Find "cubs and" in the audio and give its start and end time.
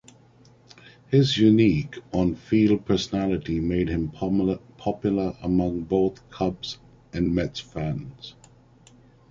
6.31-7.35